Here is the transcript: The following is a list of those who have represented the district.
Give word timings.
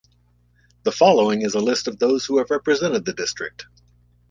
The 0.81 0.91
following 0.91 1.43
is 1.43 1.53
a 1.53 1.59
list 1.59 1.87
of 1.87 1.99
those 1.99 2.25
who 2.25 2.39
have 2.39 2.49
represented 2.49 3.05
the 3.05 3.13
district. 3.13 3.67